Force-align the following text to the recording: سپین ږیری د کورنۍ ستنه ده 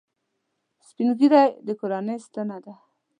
سپین 0.87 1.09
ږیری 1.19 1.45
د 1.67 1.69
کورنۍ 1.79 2.17
ستنه 2.25 2.57
ده 2.65 2.73